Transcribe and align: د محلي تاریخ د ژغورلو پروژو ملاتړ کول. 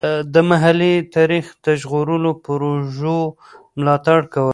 د 0.33 0.35
محلي 0.49 0.95
تاریخ 1.15 1.45
د 1.65 1.67
ژغورلو 1.81 2.31
پروژو 2.45 3.19
ملاتړ 3.79 4.19
کول. 4.33 4.49